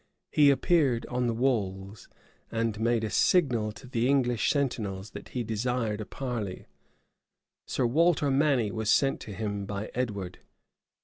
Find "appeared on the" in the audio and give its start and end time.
0.49-1.33